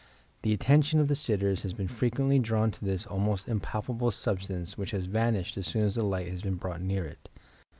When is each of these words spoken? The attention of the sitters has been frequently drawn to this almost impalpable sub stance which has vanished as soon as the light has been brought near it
The 0.41 0.51
attention 0.51 0.99
of 0.99 1.09
the 1.09 1.13
sitters 1.13 1.61
has 1.61 1.75
been 1.75 1.87
frequently 1.87 2.39
drawn 2.39 2.71
to 2.71 2.83
this 2.83 3.05
almost 3.05 3.47
impalpable 3.47 4.09
sub 4.09 4.41
stance 4.41 4.75
which 4.75 4.89
has 4.97 5.05
vanished 5.05 5.57
as 5.57 5.67
soon 5.67 5.83
as 5.83 5.93
the 5.93 6.03
light 6.03 6.29
has 6.29 6.41
been 6.41 6.55
brought 6.55 6.81
near 6.81 7.05
it 7.05 7.29